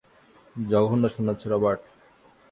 [0.69, 1.81] জঘন্য শোনাচ্ছে, রবার্ট।